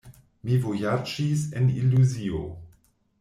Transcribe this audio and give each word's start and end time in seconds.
Mi 0.47 0.55
vojaĝis 0.63 1.43
en 1.61 1.69
iluzio. 1.83 2.41